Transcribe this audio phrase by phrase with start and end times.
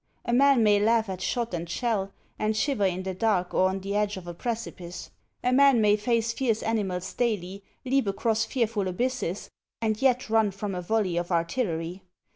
[0.25, 3.81] A man may laugh at shot and shell, and shiver in the dark or on
[3.81, 5.11] the edge of a precipice;
[5.43, 10.73] a man may face fierce animals daily, leap across fearful abysses, and yet run from
[10.73, 12.01] a volley of artillery.